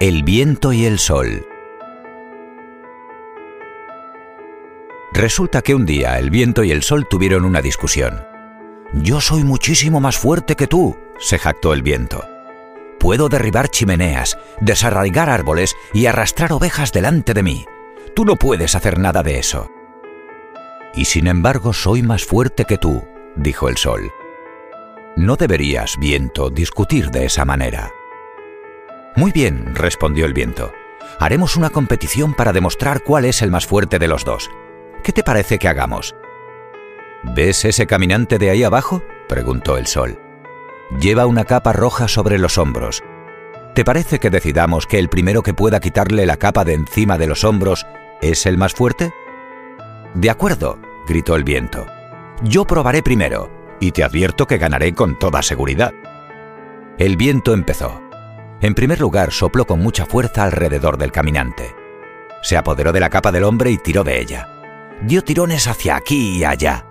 El 0.00 0.24
viento 0.24 0.72
y 0.72 0.86
el 0.86 0.98
sol. 0.98 1.46
Resulta 5.12 5.62
que 5.62 5.76
un 5.76 5.86
día 5.86 6.18
el 6.18 6.30
viento 6.30 6.64
y 6.64 6.72
el 6.72 6.82
sol 6.82 7.06
tuvieron 7.08 7.44
una 7.44 7.62
discusión. 7.62 8.26
Yo 8.92 9.20
soy 9.20 9.44
muchísimo 9.44 10.00
más 10.00 10.18
fuerte 10.18 10.56
que 10.56 10.66
tú, 10.66 10.98
se 11.20 11.38
jactó 11.38 11.72
el 11.72 11.82
viento. 11.82 12.24
Puedo 12.98 13.28
derribar 13.28 13.68
chimeneas, 13.68 14.36
desarraigar 14.60 15.30
árboles 15.30 15.76
y 15.92 16.06
arrastrar 16.06 16.52
ovejas 16.52 16.90
delante 16.90 17.32
de 17.32 17.44
mí. 17.44 17.64
Tú 18.16 18.24
no 18.24 18.34
puedes 18.34 18.74
hacer 18.74 18.98
nada 18.98 19.22
de 19.22 19.38
eso. 19.38 19.70
Y 20.96 21.04
sin 21.04 21.28
embargo 21.28 21.72
soy 21.72 22.02
más 22.02 22.24
fuerte 22.24 22.64
que 22.64 22.78
tú, 22.78 23.06
dijo 23.36 23.68
el 23.68 23.76
sol. 23.76 24.10
No 25.14 25.36
deberías, 25.36 25.96
viento, 26.00 26.50
discutir 26.50 27.10
de 27.10 27.26
esa 27.26 27.44
manera. 27.44 27.92
Muy 29.16 29.30
bien, 29.30 29.74
respondió 29.74 30.26
el 30.26 30.32
viento. 30.32 30.72
Haremos 31.20 31.56
una 31.56 31.70
competición 31.70 32.34
para 32.34 32.52
demostrar 32.52 33.02
cuál 33.04 33.24
es 33.24 33.42
el 33.42 33.50
más 33.50 33.66
fuerte 33.66 33.98
de 33.98 34.08
los 34.08 34.24
dos. 34.24 34.50
¿Qué 35.04 35.12
te 35.12 35.22
parece 35.22 35.58
que 35.58 35.68
hagamos? 35.68 36.16
¿Ves 37.22 37.64
ese 37.64 37.86
caminante 37.86 38.38
de 38.38 38.50
ahí 38.50 38.64
abajo? 38.64 39.02
preguntó 39.28 39.76
el 39.78 39.86
sol. 39.86 40.18
Lleva 41.00 41.26
una 41.26 41.44
capa 41.44 41.72
roja 41.72 42.08
sobre 42.08 42.38
los 42.38 42.58
hombros. 42.58 43.02
¿Te 43.74 43.84
parece 43.84 44.18
que 44.18 44.30
decidamos 44.30 44.86
que 44.86 44.98
el 44.98 45.08
primero 45.08 45.42
que 45.42 45.54
pueda 45.54 45.80
quitarle 45.80 46.26
la 46.26 46.36
capa 46.36 46.64
de 46.64 46.74
encima 46.74 47.16
de 47.16 47.26
los 47.26 47.44
hombros 47.44 47.86
es 48.20 48.46
el 48.46 48.58
más 48.58 48.74
fuerte? 48.74 49.12
De 50.14 50.30
acuerdo, 50.30 50.78
gritó 51.06 51.36
el 51.36 51.44
viento. 51.44 51.86
Yo 52.42 52.64
probaré 52.66 53.02
primero, 53.02 53.50
y 53.80 53.92
te 53.92 54.04
advierto 54.04 54.46
que 54.46 54.58
ganaré 54.58 54.92
con 54.92 55.18
toda 55.18 55.42
seguridad. 55.42 55.92
El 56.98 57.16
viento 57.16 57.54
empezó. 57.54 58.03
En 58.60 58.74
primer 58.74 59.00
lugar, 59.00 59.32
sopló 59.32 59.66
con 59.66 59.80
mucha 59.80 60.06
fuerza 60.06 60.44
alrededor 60.44 60.96
del 60.96 61.12
caminante. 61.12 61.74
Se 62.42 62.56
apoderó 62.56 62.92
de 62.92 63.00
la 63.00 63.10
capa 63.10 63.32
del 63.32 63.44
hombre 63.44 63.70
y 63.70 63.78
tiró 63.78 64.04
de 64.04 64.20
ella. 64.20 64.48
Dio 65.02 65.22
tirones 65.22 65.66
hacia 65.66 65.96
aquí 65.96 66.38
y 66.38 66.44
allá. 66.44 66.86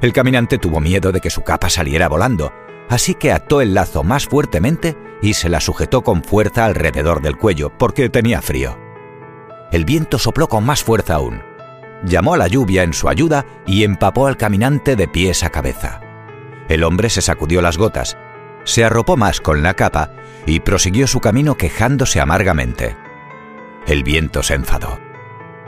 El 0.00 0.12
caminante 0.12 0.58
tuvo 0.58 0.80
miedo 0.80 1.12
de 1.12 1.20
que 1.20 1.30
su 1.30 1.42
capa 1.42 1.70
saliera 1.70 2.08
volando, 2.08 2.52
así 2.88 3.14
que 3.14 3.32
ató 3.32 3.60
el 3.60 3.74
lazo 3.74 4.02
más 4.02 4.26
fuertemente 4.26 4.96
y 5.22 5.34
se 5.34 5.48
la 5.48 5.60
sujetó 5.60 6.02
con 6.02 6.24
fuerza 6.24 6.64
alrededor 6.64 7.22
del 7.22 7.36
cuello, 7.36 7.72
porque 7.78 8.08
tenía 8.08 8.42
frío. 8.42 8.76
El 9.70 9.84
viento 9.84 10.18
sopló 10.18 10.48
con 10.48 10.64
más 10.64 10.82
fuerza 10.82 11.14
aún. 11.14 11.40
Llamó 12.04 12.34
a 12.34 12.36
la 12.36 12.48
lluvia 12.48 12.82
en 12.82 12.92
su 12.92 13.08
ayuda 13.08 13.46
y 13.64 13.84
empapó 13.84 14.26
al 14.26 14.36
caminante 14.36 14.96
de 14.96 15.06
pies 15.06 15.44
a 15.44 15.50
cabeza. 15.50 16.00
El 16.68 16.84
hombre 16.84 17.08
se 17.08 17.22
sacudió 17.22 17.62
las 17.62 17.78
gotas, 17.78 18.16
se 18.64 18.84
arropó 18.84 19.16
más 19.16 19.40
con 19.40 19.62
la 19.62 19.74
capa 19.74 20.10
y 20.46 20.60
prosiguió 20.60 21.06
su 21.06 21.20
camino 21.20 21.56
quejándose 21.56 22.20
amargamente. 22.20 22.96
El 23.86 24.02
viento 24.04 24.42
se 24.42 24.54
enfadó. 24.54 25.00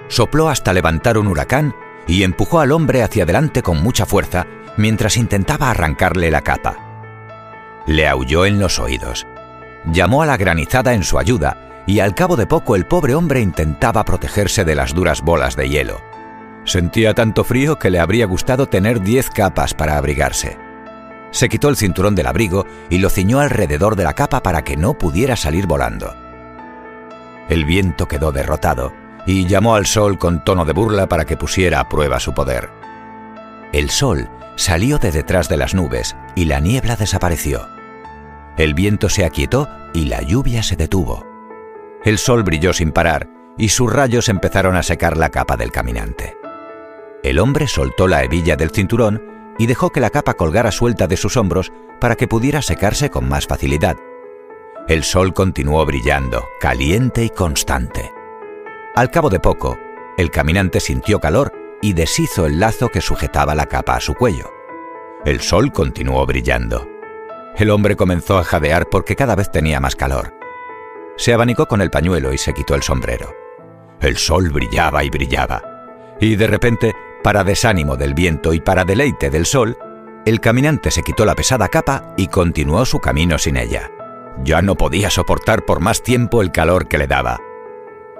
Sopló 0.09 0.49
hasta 0.49 0.73
levantar 0.73 1.19
un 1.19 1.27
huracán 1.27 1.75
y 2.07 2.23
empujó 2.23 2.61
al 2.61 2.73
hombre 2.73 3.03
hacia 3.03 3.25
adelante 3.25 3.63
con 3.63 3.83
mucha 3.83 4.07
fuerza 4.07 4.47
mientras 4.77 5.17
intentaba 5.17 5.71
arrancarle 5.71 6.31
la 6.31 6.43
capa. 6.43 6.77
Le 7.87 8.09
aulló 8.09 8.47
en 8.47 8.59
los 8.59 8.79
oídos. 8.79 9.27
Llamó 9.87 10.23
a 10.23 10.27
la 10.27 10.37
granizada 10.37 10.95
en 10.95 11.05
su 11.05 11.19
ayuda 11.19 11.83
y 11.87 12.01
al 12.01 12.15
cabo 12.15 12.37
de 12.37 12.47
poco 12.47 12.77
el 12.77 12.87
pobre 12.87 13.15
hombre 13.15 13.41
intentaba 13.41 14.05
protegerse 14.05 14.65
de 14.65 14.75
las 14.75 14.95
duras 14.95 15.21
bolas 15.21 15.57
de 15.57 15.69
hielo. 15.69 16.01
Sentía 16.65 17.13
tanto 17.13 17.45
frío 17.45 17.79
que 17.79 17.91
le 17.91 18.01
habría 18.01 18.27
gustado 18.27 18.67
tener 18.67 19.03
diez 19.03 19.29
capas 19.29 19.75
para 19.75 19.99
abrigarse 19.99 20.64
se 21.35 21.49
quitó 21.49 21.69
el 21.69 21.77
cinturón 21.77 22.15
del 22.15 22.29
abrigo 22.29 22.65
y 22.89 22.99
lo 22.99 23.11
ciñó 23.11 23.41
alrededor 23.41 23.97
de 23.97 24.05
la 24.05 24.13
capa 24.13 24.41
para 24.41 24.63
que 24.63 24.77
no 24.77 24.95
pudiera 24.95 25.35
salir 25.35 25.67
volando. 25.67 26.15
El 27.49 27.65
viento 27.65 28.07
quedó 28.07 28.31
derrotado 28.31 28.93
y 29.27 29.45
llamó 29.47 29.75
al 29.75 29.87
sol 29.87 30.17
con 30.17 30.45
tono 30.45 30.65
de 30.65 30.73
burla 30.73 31.09
para 31.09 31.25
que 31.25 31.37
pusiera 31.37 31.81
a 31.81 31.89
prueba 31.89 32.21
su 32.21 32.35
poder. 32.35 32.71
El 33.73 33.91
sol 33.91 34.31
salió 34.55 34.99
de 34.99 35.11
detrás 35.11 35.49
de 35.49 35.57
las 35.57 35.75
nubes 35.75 36.15
y 36.37 36.45
la 36.45 36.61
niebla 36.61 36.95
desapareció. 36.95 37.69
El 38.57 38.75
viento 38.75 39.09
se 39.09 39.25
aquietó 39.25 39.69
y 39.93 40.05
la 40.05 40.23
lluvia 40.23 40.63
se 40.63 40.77
detuvo. 40.77 41.27
El 42.05 42.19
sol 42.19 42.45
brilló 42.45 42.73
sin 42.73 42.93
parar 42.93 43.29
y 43.59 43.71
sus 43.71 43.93
rayos 43.93 44.29
empezaron 44.29 44.77
a 44.77 44.85
secar 44.85 45.17
la 45.17 45.31
capa 45.31 45.57
del 45.57 45.73
caminante. 45.73 46.37
El 47.25 47.41
hombre 47.41 47.67
soltó 47.67 48.07
la 48.07 48.23
hebilla 48.23 48.55
del 48.55 48.71
cinturón 48.71 49.34
y 49.59 49.67
dejó 49.67 49.91
que 49.91 50.01
la 50.01 50.11
capa 50.11 50.35
colgara 50.35 50.73
suelta 50.73 51.07
de 51.07 51.17
sus 51.17 51.37
hombros 51.37 51.73
para 52.01 52.17
que 52.17 52.29
pudiera 52.29 52.63
secarse 52.63 53.11
con 53.11 53.29
más 53.29 53.47
facilidad. 53.47 53.97
El 54.89 55.05
sol 55.05 55.33
continuó 55.33 55.85
brillando, 55.87 56.45
caliente 56.61 57.25
y 57.25 57.31
constante. 57.31 58.13
Al 58.95 59.11
cabo 59.11 59.31
de 59.31 59.41
poco, 59.41 59.79
el 60.19 60.31
caminante 60.31 60.81
sintió 60.81 61.21
calor 61.21 61.53
y 61.81 61.93
deshizo 61.93 62.47
el 62.47 62.61
lazo 62.61 62.89
que 62.91 63.01
sujetaba 63.01 63.55
la 63.55 63.67
capa 63.67 63.97
a 63.97 64.01
su 64.01 64.15
cuello. 64.15 64.51
El 65.25 65.41
sol 65.41 65.73
continuó 65.73 66.27
brillando. 66.27 66.87
El 67.57 67.71
hombre 67.71 67.97
comenzó 67.97 68.39
a 68.39 68.45
jadear 68.45 68.89
porque 68.91 69.17
cada 69.17 69.35
vez 69.35 69.51
tenía 69.51 69.81
más 69.81 69.97
calor. 69.97 70.35
Se 71.17 71.33
abanicó 71.33 71.67
con 71.67 71.81
el 71.81 71.91
pañuelo 71.91 72.33
y 72.33 72.39
se 72.39 72.53
quitó 72.53 72.75
el 72.75 72.83
sombrero. 72.83 73.35
El 74.01 74.17
sol 74.17 74.51
brillaba 74.51 75.05
y 75.05 75.11
brillaba. 75.11 75.63
Y 76.21 76.37
de 76.37 76.47
repente 76.47 76.95
para 77.25 77.43
desánimo 77.43 77.97
del 77.97 78.13
viento 78.13 78.53
y 78.53 78.61
para 78.61 78.85
deleite 78.85 79.31
del 79.31 79.47
sol, 79.47 79.79
el 80.27 80.41
caminante 80.41 80.91
se 80.91 81.03
quitó 81.03 81.25
la 81.25 81.35
pesada 81.35 81.69
capa 81.69 82.13
y 82.19 82.29
continuó 82.29 82.85
su 82.85 83.01
camino 83.01 83.39
sin 83.39 83.57
ella. 83.57 83.91
Ya 84.45 84.61
no 84.61 84.75
podía 84.75 85.09
soportar 85.09 85.65
por 85.65 85.81
más 85.81 86.03
tiempo 86.03 86.43
el 86.43 86.53
calor 86.53 86.87
que 86.87 86.99
le 86.99 87.07
daba. 87.07 87.41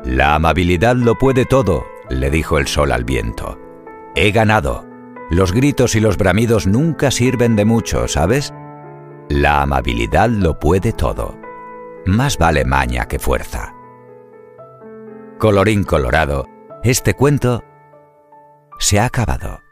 La 0.05 0.35
amabilidad 0.35 0.97
lo 0.97 1.17
puede 1.17 1.45
todo, 1.45 1.85
le 2.09 2.31
dijo 2.31 2.57
el 2.57 2.67
sol 2.67 2.93
al 2.93 3.05
viento. 3.05 3.61
He 4.15 4.33
ganado. 4.33 4.87
Los 5.31 5.53
gritos 5.53 5.95
y 5.97 6.01
los 6.01 6.17
bramidos 6.17 6.67
nunca 6.67 7.11
sirven 7.11 7.57
de 7.57 7.67
mucho, 7.67 8.09
¿sabes? 8.09 8.55
La 9.29 9.61
amabilidad 9.61 10.31
lo 10.31 10.59
puede 10.59 10.93
todo. 10.93 11.37
Más 12.07 12.39
vale 12.39 12.65
maña 12.65 13.07
que 13.07 13.19
fuerza. 13.19 13.75
Colorín 15.39 15.85
colorado, 15.85 16.47
este 16.83 17.13
cuento 17.13 17.65
se 18.85 19.01
ha 19.01 19.07
acabado. 19.07 19.64